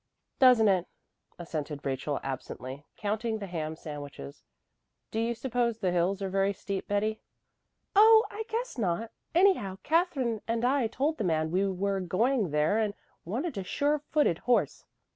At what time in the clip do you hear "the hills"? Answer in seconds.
5.77-6.23